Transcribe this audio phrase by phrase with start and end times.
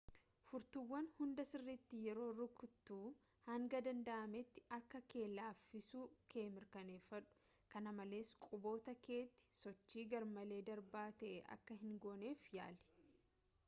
[0.49, 2.95] furtuuwwan hunda sirriitti yeroo rukuttu
[3.49, 6.03] hanga danda'ametti harka kee laaffisuu
[6.35, 13.09] kee mirkaneeffadhu-kana malees quboota keetiin sochii garmalee darbaa ta'e akka hingooneef yaali